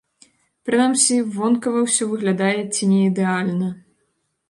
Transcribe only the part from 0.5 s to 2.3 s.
Прынамсі, вонкава ўсё